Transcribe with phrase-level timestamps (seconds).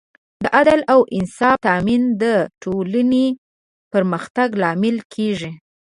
[0.43, 2.23] د عدل او انصاف تامین د
[2.61, 3.27] ټولنې
[3.93, 5.51] پرمختګ لامل کېږي.